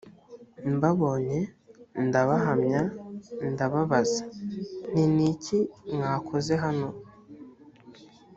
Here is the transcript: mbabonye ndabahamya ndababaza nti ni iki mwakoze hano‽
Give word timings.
mbabonye 0.75 1.39
ndabahamya 2.07 2.81
ndababaza 3.51 4.23
nti 4.91 5.03
ni 5.15 5.25
iki 5.31 5.57
mwakoze 5.95 6.53
hano‽ 6.63 6.89